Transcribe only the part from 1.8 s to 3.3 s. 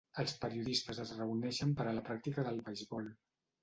per a la pràctica del beisbol.